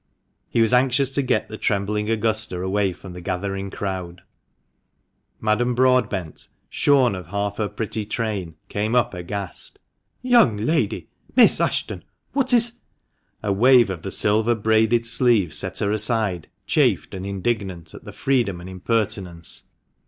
[0.49, 4.23] He was anxious to get the trembling Augusta away from the gathering crowd.
[5.39, 9.77] Madame Broadbent, shorn of half her pretty train, came up aghast."
[10.23, 11.07] Young lady!
[11.35, 12.03] Miss Ashton!
[12.33, 12.79] What is"
[13.43, 18.11] A wave of the silver braided sleeve set her aside, chafed and indignant at the
[18.11, 19.67] freedom and impertinence.